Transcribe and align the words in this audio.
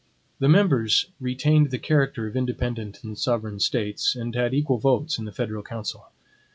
The 0.39 0.49
members 0.49 1.11
retained 1.19 1.69
the 1.69 1.77
character 1.77 2.25
of 2.25 2.35
independent 2.35 3.03
and 3.03 3.15
sovereign 3.15 3.59
states, 3.59 4.15
and 4.15 4.33
had 4.33 4.51
equal 4.51 4.79
votes 4.79 5.19
in 5.19 5.25
the 5.25 5.31
federal 5.31 5.61
council. 5.61 6.07